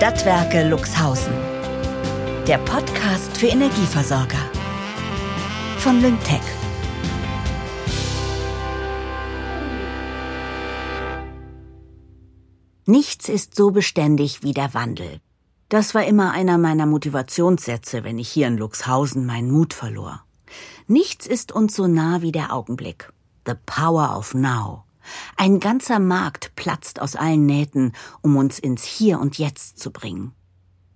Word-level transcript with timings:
Stadtwerke 0.00 0.66
Luxhausen. 0.66 1.34
Der 2.46 2.56
Podcast 2.56 3.36
für 3.36 3.48
Energieversorger. 3.48 4.38
Von 5.76 6.00
Lyngtech. 6.00 6.40
Nichts 12.86 13.28
ist 13.28 13.54
so 13.54 13.72
beständig 13.72 14.42
wie 14.42 14.54
der 14.54 14.72
Wandel. 14.72 15.20
Das 15.68 15.94
war 15.94 16.06
immer 16.06 16.30
einer 16.30 16.56
meiner 16.56 16.86
Motivationssätze, 16.86 18.02
wenn 18.02 18.18
ich 18.18 18.30
hier 18.30 18.46
in 18.46 18.56
Luxhausen 18.56 19.26
meinen 19.26 19.50
Mut 19.50 19.74
verlor. 19.74 20.24
Nichts 20.86 21.26
ist 21.26 21.52
uns 21.52 21.76
so 21.76 21.86
nah 21.86 22.22
wie 22.22 22.32
der 22.32 22.54
Augenblick. 22.54 23.12
The 23.44 23.52
power 23.66 24.16
of 24.16 24.32
now. 24.32 24.84
Ein 25.36 25.60
ganzer 25.60 25.98
Markt 25.98 26.54
platzt 26.56 27.00
aus 27.00 27.16
allen 27.16 27.46
Nähten, 27.46 27.92
um 28.22 28.36
uns 28.36 28.58
ins 28.58 28.84
Hier 28.84 29.18
und 29.18 29.38
Jetzt 29.38 29.78
zu 29.78 29.90
bringen. 29.90 30.32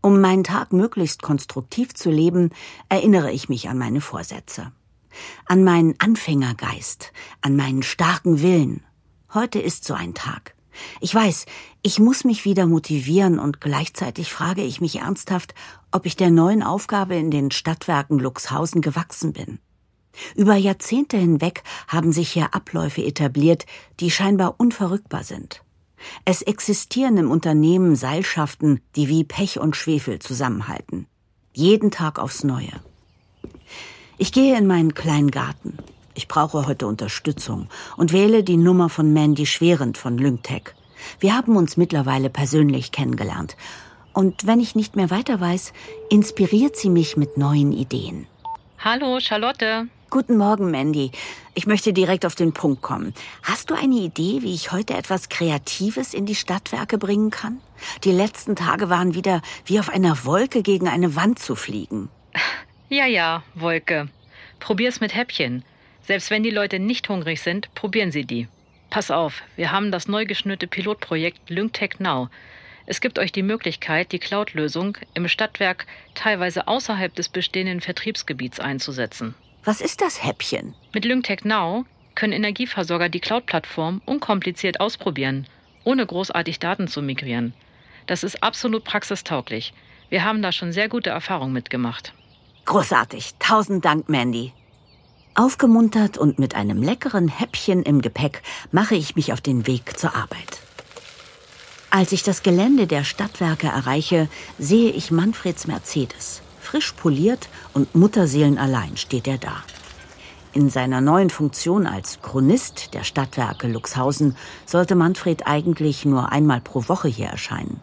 Um 0.01 0.21
meinen 0.21 0.45
Tag 0.45 0.73
möglichst 0.73 1.23
konstruktiv 1.23 1.95
zu 1.95 2.11
leben, 2.11 2.51
erinnere 2.89 3.33
ich 3.33 3.49
mich 3.49 3.69
an 3.69 3.79
meine 3.79 4.01
Vorsätze. 4.01 4.73
An 5.47 5.65
meinen 5.65 5.95
Anfängergeist, 5.99 7.13
an 7.41 7.57
meinen 7.57 7.83
starken 7.83 8.43
Willen. 8.43 8.83
Heute 9.33 9.61
ist 9.61 9.85
so 9.85 9.95
ein 9.95 10.13
Tag. 10.13 10.55
Ich 11.01 11.15
weiß, 11.15 11.47
ich 11.83 11.99
muss 11.99 12.25
mich 12.25 12.45
wieder 12.45 12.67
motivieren 12.67 13.39
und 13.39 13.61
gleichzeitig 13.61 14.33
frage 14.33 14.63
ich 14.63 14.81
mich 14.81 14.97
ernsthaft, 14.97 15.55
ob 15.91 16.07
ich 16.07 16.17
der 16.17 16.31
neuen 16.31 16.63
Aufgabe 16.63 17.17
in 17.17 17.31
den 17.31 17.51
Stadtwerken 17.51 18.19
Luxhausen 18.19 18.81
gewachsen 18.81 19.33
bin. 19.33 19.59
Über 20.35 20.55
Jahrzehnte 20.55 21.17
hinweg 21.17 21.63
haben 21.89 22.13
sich 22.13 22.31
hier 22.31 22.55
Abläufe 22.55 23.03
etabliert, 23.05 23.67
die 24.01 24.11
scheinbar 24.11 24.55
unverrückbar 24.59 25.25
sind. 25.25 25.63
Es 26.25 26.43
existieren 26.43 27.17
im 27.17 27.31
Unternehmen 27.31 27.97
Seilschaften, 27.97 28.81
die 28.97 29.09
wie 29.09 29.25
Pech 29.25 29.59
und 29.59 29.77
Schwefel 29.77 30.19
zusammenhalten. 30.19 31.07
Jeden 31.53 31.91
Tag 31.91 32.19
aufs 32.19 32.45
Neue. 32.45 32.73
Ich 34.19 34.33
gehe 34.33 34.57
in 34.57 34.67
meinen 34.67 34.95
kleinen 34.95 35.31
Garten. 35.31 35.79
Ich 36.15 36.29
brauche 36.29 36.67
heute 36.67 36.87
Unterstützung 36.87 37.69
und 37.97 38.13
wähle 38.13 38.45
die 38.45 38.57
Nummer 38.57 38.89
von 38.89 39.13
Mandy 39.13 39.47
Schwerend 39.47 39.99
von 39.99 40.19
Lyngtech. 40.19 40.75
Wir 41.19 41.37
haben 41.37 41.57
uns 41.57 41.77
mittlerweile 41.77 42.31
persönlich 42.31 42.93
kennengelernt. 42.93 43.57
Und 44.13 44.47
wenn 44.47 44.61
ich 44.61 44.77
nicht 44.77 44.95
mehr 44.95 45.11
weiter 45.11 45.41
weiß, 45.41 45.73
inspiriert 46.09 46.77
sie 46.77 46.89
mich 46.89 47.17
mit 47.17 47.37
neuen 47.37 47.73
Ideen. 47.73 48.27
Hallo, 48.79 49.19
Charlotte. 49.19 49.89
Guten 50.15 50.37
Morgen, 50.37 50.71
Mandy. 50.71 51.11
Ich 51.55 51.67
möchte 51.67 51.93
direkt 51.93 52.25
auf 52.25 52.37
den 52.37 52.53
Punkt 52.53 52.83
kommen. 52.83 53.13
Hast 53.43 53.71
du 53.71 53.75
eine 53.75 53.97
Idee, 53.97 54.43
wie 54.43 54.55
ich 54.55 54.71
heute 54.71 54.95
etwas 54.95 55.29
Kreatives 55.29 56.15
in 56.15 56.25
die 56.25 56.37
Stadtwerke 56.37 56.99
bringen 56.99 57.31
kann? 57.31 57.59
Die 58.05 58.13
letzten 58.13 58.55
Tage 58.55 58.89
waren 58.89 59.17
wieder 59.17 59.43
wie 59.67 59.81
auf 59.81 59.89
einer 59.89 60.25
Wolke 60.25 60.63
gegen 60.63 60.87
eine 60.87 61.17
Wand 61.17 61.41
zu 61.41 61.57
fliegen. 61.57 62.11
Ja, 62.89 63.07
ja, 63.07 63.43
Wolke. 63.57 64.09
Probier's 64.61 65.01
mit 65.01 65.17
Häppchen. 65.17 65.65
Selbst 66.03 66.31
wenn 66.31 66.45
die 66.45 66.51
Leute 66.51 66.79
nicht 66.79 67.09
hungrig 67.09 67.41
sind, 67.41 67.75
probieren 67.75 68.13
sie 68.13 68.25
die. 68.25 68.47
Pass 68.91 69.11
auf, 69.11 69.43
wir 69.57 69.73
haben 69.73 69.91
das 69.91 70.07
neu 70.07 70.27
geschnürte 70.27 70.69
Pilotprojekt 70.69 71.51
Lyngtech 71.51 71.99
Now. 71.99 72.29
Es 72.87 73.01
gibt 73.01 73.19
euch 73.19 73.33
die 73.33 73.43
Möglichkeit, 73.43 74.13
die 74.13 74.21
Cloud-Lösung 74.21 74.97
im 75.15 75.27
Stadtwerk 75.27 75.87
teilweise 76.15 76.69
außerhalb 76.69 77.13
des 77.13 77.31
bestehenden 77.31 77.81
Vertriebsgebiets 77.81 78.61
einzusetzen. 78.61 79.35
Was 79.67 79.81
ist 79.81 80.03
das 80.03 80.23
Häppchen? 80.23 80.75
Mit 80.93 81.07
Lyngtech 81.07 81.45
Now 81.45 81.87
können 82.15 82.35
Energieversorger 82.35 83.09
die 83.09 83.21
Cloud-Plattform 83.21 84.03
unkompliziert 84.05 84.79
ausprobieren, 84.79 85.47
ohne 85.85 86.05
großartig 86.05 86.59
Daten 86.59 86.87
zu 86.87 87.01
migrieren. 87.01 87.55
Das 88.07 88.25
ist 88.25 88.43
absolut 88.43 88.85
praxistauglich. 88.85 89.73
Wir 90.11 90.23
haben 90.23 90.43
da 90.43 90.53
schon 90.53 90.73
sehr 90.73 90.91
gute 90.91 91.09
Erfahrungen 91.09 91.55
mitgemacht. 91.55 92.13
Großartig. 92.67 93.37
Tausend 93.39 93.87
Dank, 93.87 94.11
Mandy. 94.11 94.53
Aufgemuntert 95.35 96.19
und 96.19 96.39
mit 96.39 96.55
einem 96.55 96.83
leckeren 96.83 97.29
Häppchen 97.29 97.83
im 97.85 98.03
Gepäck 98.03 98.43
mache 98.71 98.95
ich 98.95 99.17
mich 99.17 99.33
auf 99.33 99.41
den 99.41 99.67
Weg 99.67 99.99
zur 99.99 100.15
Arbeit. 100.15 100.61
Als 101.89 102.13
ich 102.13 102.23
das 102.23 102.43
Gelände 102.43 102.87
der 102.87 103.03
Stadtwerke 103.03 103.69
erreiche, 103.69 104.29
sehe 104.59 104.91
ich 104.91 105.11
Manfreds 105.11 105.67
Mercedes. 105.67 106.44
Frisch 106.65 106.93
poliert 106.93 107.49
und 107.75 107.95
mutterseelenallein 107.95 108.97
steht 108.97 109.29
er 109.29 109.39
da. 109.39 109.57
In 110.55 110.71
seiner 110.71 111.01
neuen 111.01 111.31
Funktion 111.31 111.87
als 111.87 112.23
Chronist 112.23 112.95
der 112.95 113.05
Stadtwerke 113.05 113.69
Luxhausen 113.69 114.37
sollte 114.65 114.95
Manfred 114.95 115.47
eigentlich 115.47 116.05
nur 116.05 116.33
einmal 116.33 116.61
pro 116.61 116.89
Woche 116.89 117.09
hier 117.09 117.27
erscheinen. 117.27 117.81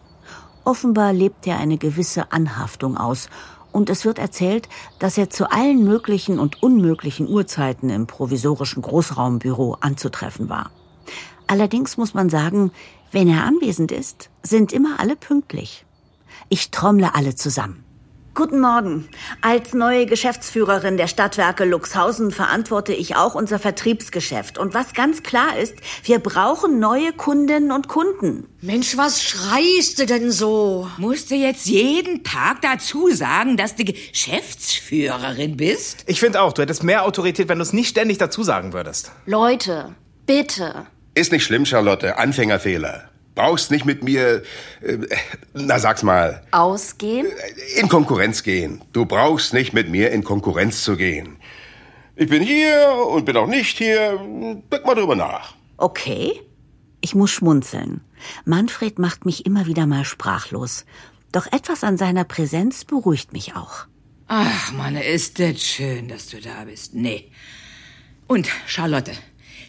Offenbar 0.64 1.12
lebt 1.12 1.46
er 1.46 1.58
eine 1.58 1.78
gewisse 1.78 2.32
Anhaftung 2.32 2.96
aus 2.96 3.28
und 3.70 3.88
es 3.88 4.04
wird 4.04 4.18
erzählt, 4.18 4.68
dass 4.98 5.16
er 5.16 5.30
zu 5.30 5.50
allen 5.50 5.84
möglichen 5.84 6.38
und 6.38 6.62
unmöglichen 6.62 7.28
Uhrzeiten 7.28 7.88
im 7.88 8.06
provisorischen 8.06 8.82
Großraumbüro 8.82 9.76
anzutreffen 9.80 10.48
war. 10.48 10.70
Allerdings 11.46 11.96
muss 11.96 12.14
man 12.14 12.30
sagen, 12.30 12.72
wenn 13.12 13.28
er 13.28 13.44
anwesend 13.44 13.92
ist, 13.92 14.28
sind 14.42 14.72
immer 14.72 14.98
alle 14.98 15.14
pünktlich. 15.14 15.84
Ich 16.48 16.70
trommle 16.70 17.14
alle 17.14 17.34
zusammen. 17.34 17.84
Guten 18.34 18.60
Morgen. 18.60 19.10
Als 19.42 19.74
neue 19.74 20.06
Geschäftsführerin 20.06 20.96
der 20.96 21.06
Stadtwerke 21.06 21.66
Luxhausen 21.66 22.30
verantworte 22.30 22.94
ich 22.94 23.14
auch 23.14 23.34
unser 23.34 23.58
Vertriebsgeschäft. 23.58 24.56
Und 24.56 24.72
was 24.72 24.94
ganz 24.94 25.22
klar 25.22 25.58
ist, 25.58 25.74
wir 26.04 26.18
brauchen 26.18 26.78
neue 26.78 27.12
Kundinnen 27.12 27.70
und 27.72 27.88
Kunden. 27.88 28.48
Mensch, 28.62 28.96
was 28.96 29.22
schreist 29.22 29.98
du 29.98 30.06
denn 30.06 30.30
so? 30.30 30.88
Musst 30.96 31.30
du 31.30 31.34
jetzt 31.34 31.66
jeden 31.66 32.24
Tag 32.24 32.62
dazu 32.62 33.10
sagen, 33.10 33.58
dass 33.58 33.76
du 33.76 33.84
Geschäftsführerin 33.84 35.58
bist? 35.58 36.04
Ich 36.06 36.18
finde 36.18 36.40
auch, 36.40 36.54
du 36.54 36.62
hättest 36.62 36.84
mehr 36.84 37.04
Autorität, 37.04 37.50
wenn 37.50 37.58
du 37.58 37.62
es 37.62 37.74
nicht 37.74 37.90
ständig 37.90 38.16
dazu 38.16 38.42
sagen 38.42 38.72
würdest. 38.72 39.12
Leute, 39.26 39.94
bitte. 40.24 40.86
Ist 41.14 41.32
nicht 41.32 41.44
schlimm, 41.44 41.66
Charlotte. 41.66 42.16
Anfängerfehler 42.16 43.11
brauchst 43.34 43.70
nicht 43.70 43.84
mit 43.84 44.02
mir, 44.02 44.42
äh, 44.82 44.98
na 45.54 45.78
sag's 45.78 46.02
mal. 46.02 46.42
Ausgehen? 46.50 47.26
In 47.76 47.88
Konkurrenz 47.88 48.42
gehen. 48.42 48.82
Du 48.92 49.06
brauchst 49.06 49.52
nicht 49.52 49.72
mit 49.72 49.88
mir 49.88 50.10
in 50.10 50.24
Konkurrenz 50.24 50.84
zu 50.84 50.96
gehen. 50.96 51.36
Ich 52.16 52.28
bin 52.28 52.42
hier 52.42 52.94
und 53.08 53.24
bin 53.24 53.36
auch 53.36 53.46
nicht 53.46 53.78
hier. 53.78 54.18
Denk 54.70 54.84
mal 54.84 54.94
drüber 54.94 55.16
nach. 55.16 55.54
Okay. 55.76 56.40
Ich 57.00 57.14
muss 57.14 57.30
schmunzeln. 57.30 58.02
Manfred 58.44 58.98
macht 58.98 59.24
mich 59.24 59.44
immer 59.46 59.66
wieder 59.66 59.86
mal 59.86 60.04
sprachlos. 60.04 60.84
Doch 61.32 61.50
etwas 61.50 61.82
an 61.82 61.96
seiner 61.96 62.24
Präsenz 62.24 62.84
beruhigt 62.84 63.32
mich 63.32 63.56
auch. 63.56 63.86
Ach, 64.28 64.72
Mann, 64.72 64.96
ist 64.96 65.38
das 65.40 65.60
schön, 65.60 66.08
dass 66.08 66.28
du 66.28 66.40
da 66.40 66.64
bist. 66.64 66.94
Nee. 66.94 67.30
Und, 68.28 68.48
Charlotte, 68.66 69.12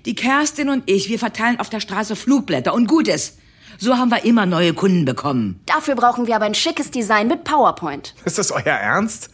die 0.05 0.15
Kerstin 0.15 0.69
und 0.69 0.83
ich, 0.85 1.09
wir 1.09 1.19
verteilen 1.19 1.59
auf 1.59 1.69
der 1.69 1.79
Straße 1.79 2.15
Flugblätter 2.15 2.73
und 2.73 2.87
Gutes. 2.87 3.37
So 3.77 3.97
haben 3.97 4.11
wir 4.11 4.25
immer 4.25 4.45
neue 4.45 4.73
Kunden 4.73 5.05
bekommen. 5.05 5.59
Dafür 5.65 5.95
brauchen 5.95 6.27
wir 6.27 6.35
aber 6.35 6.45
ein 6.45 6.53
schickes 6.53 6.91
Design 6.91 7.27
mit 7.27 7.43
PowerPoint. 7.43 8.15
Ist 8.25 8.37
das 8.37 8.51
euer 8.51 8.63
Ernst? 8.63 9.29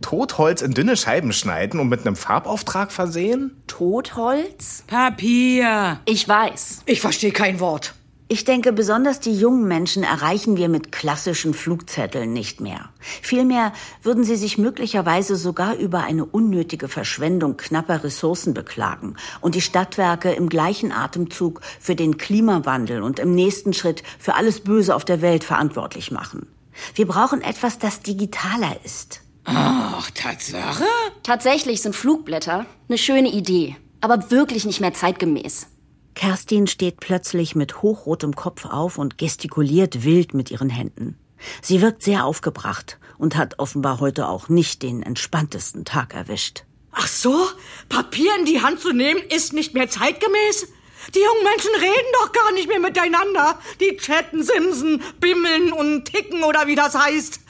Totholz 0.00 0.60
in 0.60 0.72
dünne 0.72 0.96
Scheiben 0.96 1.32
schneiden 1.32 1.80
und 1.80 1.88
mit 1.88 2.00
einem 2.00 2.16
Farbauftrag 2.16 2.92
versehen? 2.92 3.62
Totholz? 3.66 4.84
Papier. 4.86 6.00
Ich 6.04 6.28
weiß. 6.28 6.82
Ich 6.86 7.00
verstehe 7.00 7.32
kein 7.32 7.60
Wort. 7.60 7.94
Ich 8.26 8.44
denke, 8.44 8.72
besonders 8.72 9.20
die 9.20 9.38
jungen 9.38 9.68
Menschen 9.68 10.02
erreichen 10.02 10.56
wir 10.56 10.70
mit 10.70 10.92
klassischen 10.92 11.52
Flugzetteln 11.52 12.32
nicht 12.32 12.58
mehr. 12.58 12.88
Vielmehr 13.20 13.74
würden 14.02 14.24
sie 14.24 14.36
sich 14.36 14.56
möglicherweise 14.56 15.36
sogar 15.36 15.76
über 15.76 16.04
eine 16.04 16.24
unnötige 16.24 16.88
Verschwendung 16.88 17.58
knapper 17.58 18.02
Ressourcen 18.02 18.54
beklagen 18.54 19.16
und 19.42 19.54
die 19.54 19.60
Stadtwerke 19.60 20.32
im 20.32 20.48
gleichen 20.48 20.90
Atemzug 20.90 21.60
für 21.78 21.94
den 21.94 22.16
Klimawandel 22.16 23.02
und 23.02 23.18
im 23.18 23.34
nächsten 23.34 23.74
Schritt 23.74 24.02
für 24.18 24.34
alles 24.36 24.60
Böse 24.60 24.94
auf 24.94 25.04
der 25.04 25.20
Welt 25.20 25.44
verantwortlich 25.44 26.10
machen. 26.10 26.46
Wir 26.94 27.06
brauchen 27.06 27.42
etwas, 27.42 27.78
das 27.78 28.00
digitaler 28.00 28.74
ist. 28.84 29.20
Ach, 29.44 30.10
Tatsache? 30.12 30.84
Tatsächlich 31.22 31.82
sind 31.82 31.94
Flugblätter 31.94 32.64
eine 32.88 32.98
schöne 32.98 33.28
Idee, 33.30 33.76
aber 34.00 34.30
wirklich 34.30 34.64
nicht 34.64 34.80
mehr 34.80 34.94
zeitgemäß. 34.94 35.66
Kerstin 36.14 36.66
steht 36.66 37.00
plötzlich 37.00 37.54
mit 37.54 37.82
hochrotem 37.82 38.34
Kopf 38.34 38.66
auf 38.66 38.98
und 38.98 39.18
gestikuliert 39.18 40.04
wild 40.04 40.34
mit 40.34 40.50
ihren 40.50 40.70
Händen. 40.70 41.18
Sie 41.60 41.82
wirkt 41.82 42.02
sehr 42.02 42.24
aufgebracht 42.24 42.98
und 43.18 43.36
hat 43.36 43.58
offenbar 43.58 44.00
heute 44.00 44.28
auch 44.28 44.48
nicht 44.48 44.82
den 44.82 45.02
entspanntesten 45.02 45.84
Tag 45.84 46.14
erwischt. 46.14 46.64
Ach 46.92 47.08
so? 47.08 47.46
Papier 47.88 48.30
in 48.38 48.44
die 48.44 48.62
Hand 48.62 48.80
zu 48.80 48.92
nehmen, 48.92 49.20
ist 49.28 49.52
nicht 49.52 49.74
mehr 49.74 49.88
zeitgemäß? 49.88 50.68
Die 51.14 51.18
jungen 51.18 51.44
Menschen 51.44 51.70
reden 51.74 52.12
doch 52.20 52.32
gar 52.32 52.52
nicht 52.52 52.68
mehr 52.68 52.80
miteinander. 52.80 53.58
Die 53.80 53.96
chatten, 53.96 54.42
simsen, 54.42 55.02
bimmeln 55.20 55.72
und 55.72 56.06
ticken 56.06 56.44
oder 56.44 56.66
wie 56.66 56.76
das 56.76 56.94
heißt. 56.94 57.40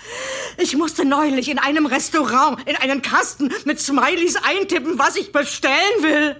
Ich 0.59 0.77
musste 0.77 1.05
neulich 1.05 1.49
in 1.49 1.59
einem 1.59 1.87
Restaurant 1.87 2.67
in 2.69 2.77
einen 2.77 3.03
Kasten 3.03 3.53
mit 3.65 3.81
Smileys 3.81 4.37
eintippen, 4.37 4.99
was 4.99 5.17
ich 5.17 5.31
bestellen 5.31 6.03
will. 6.03 6.37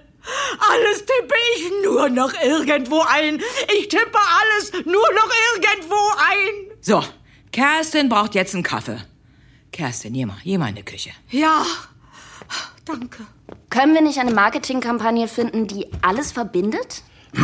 Alles 0.71 1.05
tippe 1.05 1.35
ich 1.57 1.71
nur 1.85 2.09
noch 2.09 2.33
irgendwo 2.43 3.01
ein. 3.09 3.41
Ich 3.79 3.89
tippe 3.89 4.19
alles 4.19 4.73
nur 4.85 5.13
noch 5.15 5.31
irgendwo 5.55 5.95
ein. 6.19 6.77
So, 6.81 7.03
Kerstin 7.53 8.09
braucht 8.09 8.35
jetzt 8.35 8.55
einen 8.55 8.63
Kaffee. 8.63 8.99
Kerstin, 9.73 10.15
geh 10.15 10.25
mal, 10.27 10.37
geh 10.45 10.57
mal 10.57 10.69
in 10.69 10.77
die 10.77 10.85
Küche. 10.85 11.11
Ja, 11.31 11.65
danke. 12.85 13.27
Können 13.71 13.95
wir 13.95 14.01
nicht 14.03 14.19
eine 14.19 14.33
Marketingkampagne 14.33 15.29
finden, 15.29 15.67
die 15.67 15.87
alles 16.03 16.33
verbindet? 16.33 17.03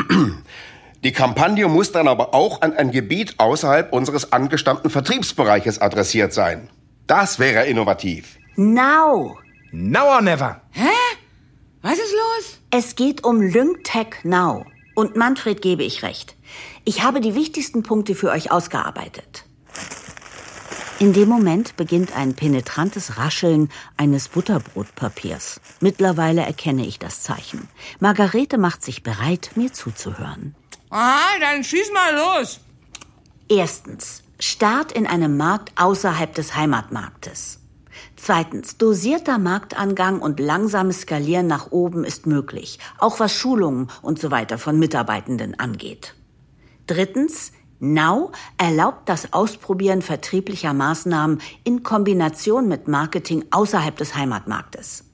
Die 1.03 1.13
Kampagne 1.13 1.67
muss 1.67 1.93
dann 1.93 2.09
aber 2.09 2.35
auch 2.35 2.61
an 2.61 2.75
ein 2.75 2.91
Gebiet 2.91 3.37
außerhalb 3.39 3.91
unseres 3.91 4.33
angestammten 4.33 4.91
Vertriebsbereiches 4.91 5.81
adressiert 5.81 6.35
sein. 6.35 6.69
Das 7.07 7.39
wäre 7.39 7.65
innovativ. 7.65 8.37
Now! 8.57 9.39
Now 9.73 10.17
or 10.17 10.21
never. 10.21 10.61
Was 11.83 11.99
ist 11.99 12.13
los? 12.13 12.59
Es 12.71 12.95
geht 12.95 13.25
um 13.25 13.41
LyncTech 13.41 14.23
Now. 14.23 14.67
Und 14.95 15.17
Manfred 15.17 15.63
gebe 15.63 15.83
ich 15.83 16.03
recht. 16.03 16.37
Ich 16.85 17.03
habe 17.03 17.23
die 17.23 17.35
wichtigsten 17.35 17.83
Punkte 17.83 18.15
für 18.15 18.31
euch 18.31 18.51
ausgearbeitet. 18.51 19.45
In 20.99 21.15
dem 21.15 21.31
Moment 21.31 21.79
beginnt 21.79 22.15
ein 22.15 22.35
penetrantes 22.35 23.17
Rascheln 23.17 23.71
eines 23.97 24.29
Butterbrotpapiers. 24.29 25.59
Mittlerweile 25.81 26.43
erkenne 26.43 26.85
ich 26.85 26.99
das 26.99 27.23
Zeichen. 27.23 27.67
Margarete 27.99 28.59
macht 28.59 28.85
sich 28.85 29.03
bereit, 29.03 29.53
mir 29.55 29.73
zuzuhören. 29.73 30.55
Ah, 30.91 31.39
dann 31.41 31.65
schieß 31.65 31.93
mal 31.95 32.15
los. 32.15 32.61
Erstens. 33.49 34.23
Start 34.39 34.93
in 34.93 35.07
einem 35.07 35.39
Markt 35.39 35.73
außerhalb 35.81 36.35
des 36.35 36.55
Heimatmarktes. 36.55 37.60
Zweitens. 38.23 38.77
Dosierter 38.77 39.39
Marktangang 39.39 40.21
und 40.21 40.41
langsames 40.41 41.03
Skalieren 41.03 41.47
nach 41.47 41.71
oben 41.71 42.05
ist 42.05 42.27
möglich, 42.27 42.79
auch 42.99 43.19
was 43.19 43.35
Schulungen 43.35 43.89
und 44.03 44.19
so 44.19 44.31
weiter 44.31 44.59
von 44.59 44.79
Mitarbeitenden 44.79 45.59
angeht. 45.59 46.15
Drittens. 46.87 47.53
Now 47.83 48.31
erlaubt 48.59 49.09
das 49.09 49.33
Ausprobieren 49.33 50.03
vertrieblicher 50.03 50.75
Maßnahmen 50.75 51.41
in 51.65 51.83
Kombination 51.83 52.69
mit 52.69 52.89
Marketing 52.89 53.47
außerhalb 53.51 53.97
des 53.97 54.15
Heimatmarktes. 54.15 55.05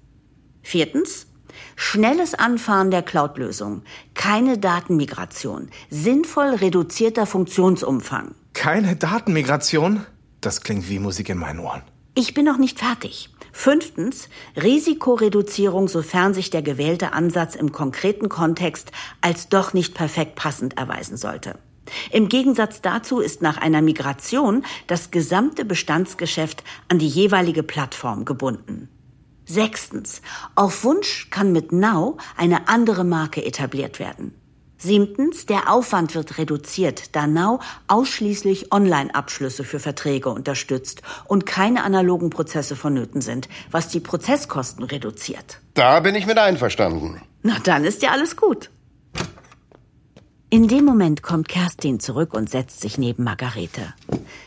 Viertens. 0.62 1.28
Schnelles 1.76 2.34
Anfahren 2.34 2.90
der 2.90 3.02
Cloud-Lösung, 3.02 3.82
keine 4.14 4.58
Datenmigration, 4.58 5.70
sinnvoll 5.90 6.56
reduzierter 6.56 7.24
Funktionsumfang. 7.24 8.34
Keine 8.52 8.96
Datenmigration? 8.96 10.04
Das 10.40 10.60
klingt 10.62 10.88
wie 10.88 10.98
Musik 10.98 11.28
in 11.28 11.38
meinen 11.38 11.60
Ohren. 11.60 11.82
Ich 12.18 12.32
bin 12.32 12.46
noch 12.46 12.56
nicht 12.56 12.78
fertig. 12.78 13.28
Fünftens, 13.52 14.30
Risikoreduzierung, 14.56 15.86
sofern 15.86 16.32
sich 16.32 16.48
der 16.48 16.62
gewählte 16.62 17.12
Ansatz 17.12 17.54
im 17.54 17.72
konkreten 17.72 18.30
Kontext 18.30 18.90
als 19.20 19.50
doch 19.50 19.74
nicht 19.74 19.92
perfekt 19.92 20.34
passend 20.34 20.78
erweisen 20.78 21.18
sollte. 21.18 21.58
Im 22.10 22.30
Gegensatz 22.30 22.80
dazu 22.80 23.20
ist 23.20 23.42
nach 23.42 23.58
einer 23.58 23.82
Migration 23.82 24.64
das 24.86 25.10
gesamte 25.10 25.66
Bestandsgeschäft 25.66 26.64
an 26.88 26.98
die 26.98 27.06
jeweilige 27.06 27.62
Plattform 27.62 28.24
gebunden. 28.24 28.88
Sechstens, 29.44 30.22
auf 30.54 30.84
Wunsch 30.84 31.28
kann 31.28 31.52
mit 31.52 31.70
Now 31.70 32.16
eine 32.38 32.66
andere 32.68 33.04
Marke 33.04 33.44
etabliert 33.44 33.98
werden. 33.98 34.32
Siebtens, 34.78 35.46
der 35.46 35.72
Aufwand 35.72 36.14
wird 36.14 36.38
reduziert, 36.38 37.16
da 37.16 37.26
Now 37.26 37.60
ausschließlich 37.88 38.72
Online-Abschlüsse 38.72 39.64
für 39.64 39.80
Verträge 39.80 40.28
unterstützt 40.28 41.02
und 41.26 41.46
keine 41.46 41.82
analogen 41.82 42.30
Prozesse 42.30 42.76
vonnöten 42.76 43.20
sind, 43.20 43.48
was 43.70 43.88
die 43.88 44.00
Prozesskosten 44.00 44.84
reduziert. 44.84 45.60
Da 45.74 46.00
bin 46.00 46.14
ich 46.14 46.26
mit 46.26 46.38
einverstanden. 46.38 47.22
Na, 47.42 47.56
dann 47.64 47.84
ist 47.84 48.02
ja 48.02 48.10
alles 48.10 48.36
gut. 48.36 48.70
In 50.48 50.68
dem 50.68 50.84
Moment 50.84 51.22
kommt 51.22 51.48
Kerstin 51.48 51.98
zurück 51.98 52.32
und 52.32 52.48
setzt 52.48 52.80
sich 52.80 52.98
neben 52.98 53.24
Margarete. 53.24 53.94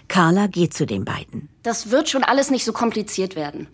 Carla 0.07 0.47
geht 0.47 0.73
zu 0.73 0.85
den 0.85 1.05
beiden. 1.05 1.49
Das 1.63 1.91
wird 1.91 2.07
schon 2.07 2.23
alles 2.23 2.51
nicht 2.51 2.65
so 2.65 2.71
kompliziert 2.71 3.35
werden. 3.35 3.67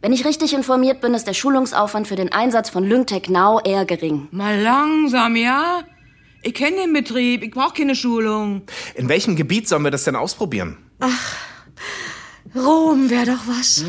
Wenn 0.00 0.12
ich 0.12 0.24
richtig 0.24 0.52
informiert 0.52 1.00
bin, 1.00 1.14
ist 1.14 1.26
der 1.26 1.34
Schulungsaufwand 1.34 2.08
für 2.08 2.16
den 2.16 2.32
Einsatz 2.32 2.70
von 2.70 2.84
LyncTech 2.84 3.28
Now 3.28 3.60
eher 3.64 3.84
gering. 3.84 4.28
Mal 4.30 4.60
langsam, 4.60 5.36
ja? 5.36 5.82
Ich 6.42 6.54
kenne 6.54 6.76
den 6.76 6.92
Betrieb, 6.92 7.42
ich 7.44 7.52
brauche 7.52 7.74
keine 7.74 7.94
Schulung. 7.94 8.62
In 8.94 9.08
welchem 9.08 9.36
Gebiet 9.36 9.68
sollen 9.68 9.84
wir 9.84 9.92
das 9.92 10.04
denn 10.04 10.16
ausprobieren? 10.16 10.76
Rom 12.54 13.08
wäre 13.08 13.26
doch 13.26 13.46
was. 13.46 13.84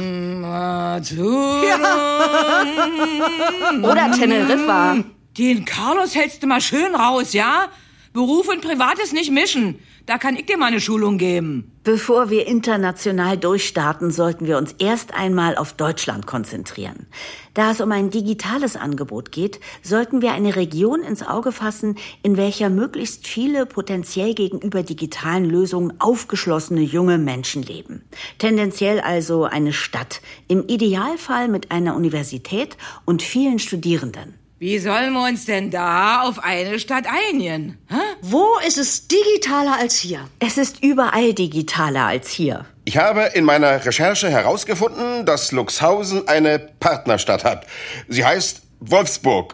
Oder 3.83 4.11
Teneriffa. 4.11 5.03
Den 5.37 5.65
Carlos 5.65 6.15
hältst 6.15 6.43
du 6.43 6.47
mal 6.47 6.61
schön 6.61 6.93
raus, 6.93 7.33
ja? 7.33 7.69
Beruf 8.13 8.47
und 8.47 8.61
Privates 8.61 9.11
nicht 9.11 9.31
mischen. 9.31 9.79
Da 10.05 10.19
kann 10.19 10.35
ich 10.35 10.45
dir 10.45 10.55
mal 10.55 10.67
eine 10.67 10.79
Schulung 10.79 11.17
geben. 11.17 11.71
Bevor 11.83 12.29
wir 12.29 12.45
international 12.45 13.37
durchstarten, 13.37 14.11
sollten 14.11 14.45
wir 14.45 14.59
uns 14.59 14.75
erst 14.77 15.15
einmal 15.15 15.57
auf 15.57 15.73
Deutschland 15.73 16.27
konzentrieren. 16.27 17.07
Da 17.55 17.71
es 17.71 17.81
um 17.81 17.91
ein 17.91 18.11
digitales 18.11 18.75
Angebot 18.75 19.31
geht, 19.31 19.59
sollten 19.81 20.21
wir 20.21 20.33
eine 20.33 20.55
Region 20.55 21.01
ins 21.01 21.25
Auge 21.25 21.51
fassen, 21.51 21.95
in 22.21 22.37
welcher 22.37 22.69
möglichst 22.69 23.25
viele 23.25 23.65
potenziell 23.65 24.35
gegenüber 24.35 24.83
digitalen 24.83 25.45
Lösungen 25.45 25.99
aufgeschlossene 25.99 26.81
junge 26.81 27.17
Menschen 27.17 27.63
leben. 27.63 28.03
Tendenziell 28.37 28.99
also 28.99 29.45
eine 29.45 29.73
Stadt, 29.73 30.21
im 30.47 30.67
Idealfall 30.67 31.47
mit 31.47 31.71
einer 31.71 31.95
Universität 31.95 32.77
und 33.05 33.23
vielen 33.23 33.57
Studierenden. 33.57 34.42
Wie 34.63 34.79
sollen 34.79 35.11
wir 35.11 35.27
uns 35.27 35.43
denn 35.43 35.71
da 35.71 36.21
auf 36.21 36.41
eine 36.41 36.79
Stadt 36.79 37.03
einigen? 37.05 37.77
Hä? 37.89 37.97
Wo 38.21 38.47
ist 38.65 38.77
es 38.77 39.09
digitaler 39.09 39.77
als 39.77 39.95
hier? 39.97 40.29
Es 40.39 40.57
ist 40.57 40.81
überall 40.81 41.33
digitaler 41.33 42.05
als 42.05 42.29
hier. 42.29 42.65
Ich 42.85 42.95
habe 42.95 43.31
in 43.33 43.43
meiner 43.43 43.85
Recherche 43.85 44.29
herausgefunden, 44.29 45.25
dass 45.25 45.51
Luxhausen 45.51 46.29
eine 46.29 46.59
Partnerstadt 46.79 47.43
hat. 47.43 47.67
Sie 48.07 48.23
heißt 48.23 48.61
Wolfsburg. 48.79 49.53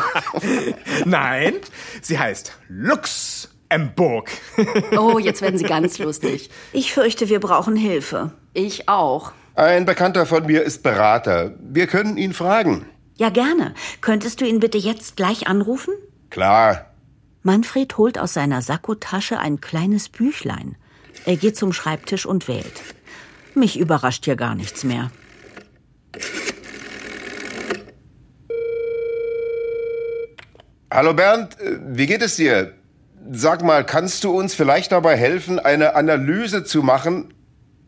Nein, 1.04 1.56
sie 2.00 2.18
heißt 2.18 2.52
Luxemburg. 2.70 4.30
Oh, 4.96 5.18
jetzt 5.18 5.42
werden 5.42 5.58
Sie 5.58 5.64
ganz 5.64 5.98
lustig. 5.98 6.48
Ich 6.72 6.94
fürchte, 6.94 7.28
wir 7.28 7.38
brauchen 7.40 7.76
Hilfe. 7.76 8.30
Ich 8.54 8.88
auch. 8.88 9.32
Ein 9.56 9.84
Bekannter 9.84 10.24
von 10.24 10.46
mir 10.46 10.62
ist 10.62 10.82
Berater. 10.82 11.52
Wir 11.60 11.86
können 11.86 12.16
ihn 12.16 12.32
fragen. 12.32 12.86
Ja, 13.16 13.30
gerne. 13.30 13.74
Könntest 14.02 14.40
du 14.40 14.44
ihn 14.44 14.60
bitte 14.60 14.76
jetzt 14.78 15.16
gleich 15.16 15.48
anrufen? 15.48 15.94
Klar. 16.28 16.92
Manfred 17.42 17.96
holt 17.96 18.18
aus 18.18 18.34
seiner 18.34 18.60
Sakkotasche 18.60 19.38
ein 19.38 19.60
kleines 19.60 20.08
Büchlein. 20.10 20.76
Er 21.24 21.36
geht 21.36 21.56
zum 21.56 21.72
Schreibtisch 21.72 22.26
und 22.26 22.46
wählt. 22.46 22.82
Mich 23.54 23.78
überrascht 23.78 24.26
hier 24.26 24.36
gar 24.36 24.54
nichts 24.54 24.84
mehr. 24.84 25.10
Hallo 30.90 31.14
Bernd, 31.14 31.58
äh, 31.60 31.78
wie 31.86 32.06
geht 32.06 32.22
es 32.22 32.36
dir? 32.36 32.74
Sag 33.30 33.62
mal, 33.62 33.84
kannst 33.84 34.24
du 34.24 34.30
uns 34.30 34.54
vielleicht 34.54 34.92
dabei 34.92 35.16
helfen, 35.16 35.58
eine 35.58 35.94
Analyse 35.94 36.64
zu 36.64 36.82
machen? 36.82 37.34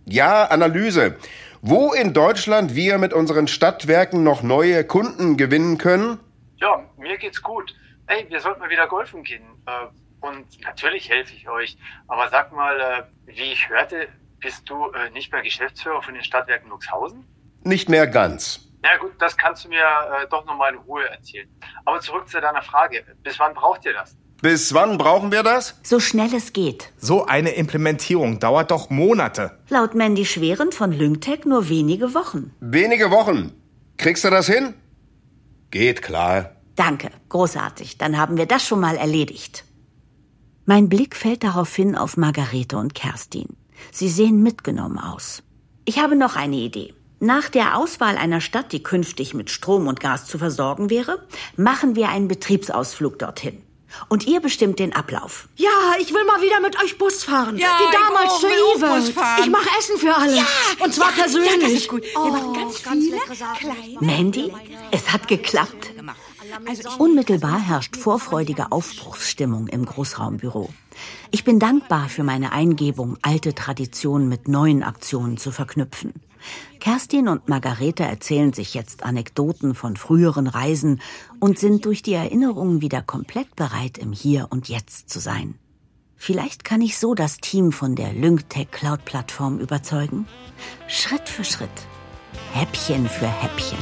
Ja, 0.05 0.45
Analyse. 0.47 1.17
Wo 1.61 1.93
in 1.93 2.15
Deutschland 2.15 2.75
wir 2.75 2.99
mit 2.99 3.12
unseren 3.12 3.49
Stadtwerken 3.49 4.23
noch 4.23 4.43
neue 4.43 4.85
Kunden 4.85 5.37
gewinnen 5.37 5.79
können? 5.79 6.21
Ja, 6.57 6.85
mir 6.97 7.19
geht's 7.19 7.43
gut. 7.43 7.75
Ey, 8.07 8.27
wir 8.29 8.41
sollten 8.41 8.61
mal 8.61 8.71
wieder 8.71 8.87
golfen 8.87 9.23
gehen. 9.23 9.43
Äh, 9.67 9.87
Und 10.21 10.61
natürlich 10.62 11.09
helfe 11.11 11.35
ich 11.35 11.49
euch. 11.49 11.77
Aber 12.09 12.29
sag 12.29 12.53
mal, 12.53 12.81
äh, 12.81 13.03
wie 13.27 13.53
ich 13.53 13.69
hörte, 13.69 14.09
bist 14.41 14.69
du 14.69 14.91
äh, 14.93 15.11
nicht 15.11 15.33
mehr 15.33 15.43
Geschäftsführer 15.43 16.03
von 16.03 16.15
den 16.15 16.25
Stadtwerken 16.25 16.71
Luxhausen? 16.71 17.25
Nicht 17.65 17.88
mehr 17.88 18.07
ganz. 18.07 18.65
Na 18.83 18.97
gut, 18.97 19.12
das 19.19 19.37
kannst 19.37 19.65
du 19.65 19.69
mir 19.69 19.85
doch 20.31 20.45
nochmal 20.47 20.73
in 20.73 20.79
Ruhe 20.79 21.09
erzählen. 21.09 21.49
Aber 21.85 21.99
zurück 22.00 22.29
zu 22.29 22.41
deiner 22.41 22.62
Frage. 22.62 23.05
Bis 23.25 23.37
wann 23.41 23.53
braucht 23.53 23.85
ihr 23.85 23.93
das? 23.93 24.17
Bis 24.40 24.73
wann 24.73 24.99
brauchen 24.99 25.33
wir 25.33 25.42
das? 25.42 25.75
So 25.83 25.99
schnell 25.99 26.33
es 26.33 26.52
geht. 26.52 26.92
So 26.97 27.26
eine 27.26 27.50
Implementierung 27.50 28.38
dauert 28.38 28.71
doch 28.71 28.88
Monate. 28.88 29.59
Laut 29.68 29.97
Mandy 29.97 30.25
Schweren 30.25 30.71
von 30.71 30.92
Lyngtech 30.92 31.45
nur 31.45 31.68
wenige 31.68 32.14
Wochen. 32.14 32.52
Wenige 32.61 33.11
Wochen. 33.11 33.52
Kriegst 33.97 34.25
du 34.25 34.30
das 34.30 34.47
hin? 34.47 34.75
Geht 35.73 36.02
klar. 36.02 36.52
Danke, 36.76 37.11
großartig. 37.30 37.99
Dann 37.99 38.16
haben 38.16 38.37
wir 38.37 38.47
das 38.47 38.64
schon 38.64 38.78
mal 38.78 38.97
erledigt. 38.97 39.64
Mein 40.66 40.88
Blick 40.88 41.16
fällt 41.16 41.42
daraufhin 41.42 41.97
auf 41.97 42.16
Margarete 42.16 42.76
und 42.76 42.95
Kerstin. 42.95 43.57
Sie 43.90 44.09
sehen 44.09 44.45
mitgenommen 44.45 44.99
aus. 44.99 45.42
Ich 45.85 45.99
habe 45.99 46.14
noch 46.14 46.37
eine 46.37 46.57
Idee. 46.57 46.95
Nach 47.18 47.49
der 47.49 47.76
Auswahl 47.76 48.16
einer 48.16 48.40
Stadt, 48.40 48.71
die 48.71 48.85
künftig 48.85 49.35
mit 49.35 49.50
Strom 49.50 49.88
und 49.88 49.99
Gas 49.99 50.26
zu 50.26 50.38
versorgen 50.38 50.90
wäre, 50.90 51.26
machen 51.57 51.97
wir 51.97 52.11
einen 52.11 52.28
Betriebsausflug 52.28 53.18
dorthin. 53.18 53.62
Und 54.09 54.26
ihr 54.26 54.40
bestimmt 54.40 54.78
den 54.78 54.95
Ablauf. 54.95 55.49
Ja, 55.57 55.68
ich 55.99 56.12
will 56.12 56.25
mal 56.25 56.40
wieder 56.42 56.61
mit 56.61 56.83
euch 56.83 56.99
Bus 56.99 57.25
fahren. 57.25 57.57
Ja, 57.57 57.68
Wie 57.78 57.85
ich 57.85 57.90
damals 58.07 58.30
auch, 58.30 58.40
zu 58.40 58.47
Ive. 58.47 58.87
Bus 58.87 59.09
fahren. 59.11 59.40
Ich 59.45 59.50
mache 59.50 59.68
Essen 59.78 59.99
für 59.99 60.14
alle. 60.14 60.45
Und 60.85 60.95
zwar 60.95 61.12
persönlich. 61.12 61.50
Ja, 61.52 61.59
das 61.61 61.73
ist 61.73 61.88
gut. 61.88 62.02
Wir 62.02 62.11
Oh, 62.21 62.28
machen 62.28 62.52
ganz, 62.54 62.83
ganz 62.83 63.04
viele 63.04 63.18
kleine. 63.57 63.97
Mandy, 64.00 64.52
es 64.90 65.11
hat 65.12 65.26
geklappt. 65.28 65.92
Unmittelbar 66.99 67.59
herrscht 67.61 67.97
vorfreudige 67.97 68.73
Aufbruchsstimmung 68.73 69.68
im 69.68 69.85
Großraumbüro. 69.85 70.71
Ich 71.30 71.45
bin 71.45 71.59
dankbar 71.59 72.09
für 72.09 72.25
meine 72.25 72.52
Eingebung, 72.52 73.18
alte 73.23 73.54
Traditionen 73.54 74.28
mit 74.28 74.49
neuen 74.49 74.83
Aktionen 74.83 75.37
zu 75.37 75.50
verknüpfen. 75.52 76.12
Kerstin 76.80 77.28
und 77.28 77.49
Margarete 77.49 78.04
erzählen 78.04 78.52
sich 78.52 78.75
jetzt 78.75 79.02
Anekdoten 79.02 79.75
von 79.75 79.97
früheren 79.97 80.47
Reisen 80.47 81.00
und 81.40 81.59
sind 81.59 81.85
durch 81.85 82.02
die 82.02 82.14
Erinnerungen 82.14 82.80
wieder 82.80 83.02
komplett 83.02 83.57
bereit, 83.57 83.99
im 83.99 84.12
Hier 84.12 84.49
und 84.50 84.68
Jetzt 84.68 85.11
zu 85.11 85.18
sein. 85.18 85.54
Vielleicht 86.16 86.64
kann 86.64 86.80
ich 86.80 86.99
so 86.99 87.14
das 87.14 87.38
Team 87.38 87.71
von 87.71 87.95
der 87.95 88.12
LyncTech 88.12 88.71
Cloud 88.71 89.04
Plattform 89.04 89.61
überzeugen? 89.61 90.26
Schritt 90.88 91.28
für 91.28 91.45
Schritt. 91.45 91.71
Häppchen 92.52 93.09
für 93.09 93.28
Häppchen. 93.28 93.78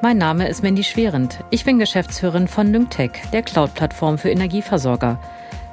Mein 0.00 0.16
Name 0.16 0.46
ist 0.46 0.62
Mandy 0.62 0.84
Schwerend. 0.84 1.42
Ich 1.50 1.64
bin 1.64 1.80
Geschäftsführerin 1.80 2.46
von 2.46 2.72
Lyngtech, 2.72 3.10
der 3.32 3.42
Cloud-Plattform 3.42 4.16
für 4.16 4.30
Energieversorger. 4.30 5.18